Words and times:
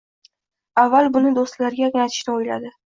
Avval 0.85 1.11
buni 1.19 1.35
do'stlariga 1.37 1.89
anglatishni 1.93 2.39
o'yladi. 2.41 2.79